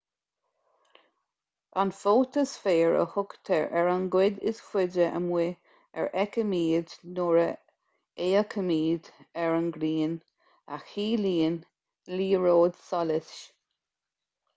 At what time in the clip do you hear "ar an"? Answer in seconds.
3.81-4.07, 9.45-9.71